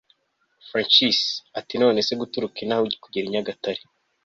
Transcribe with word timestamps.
Francis 0.67 1.19
atinonese 1.59 2.13
guturuka 2.21 2.57
inaha 2.65 2.83
kugera 3.03 3.25
inyagatare 3.27 3.81